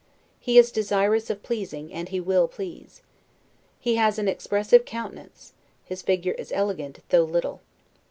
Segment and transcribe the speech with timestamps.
[0.39, 3.03] He is desirous of pleasing, and he will please.
[3.79, 5.53] He has an expressive countenance;
[5.85, 7.61] his figure is elegant, although little.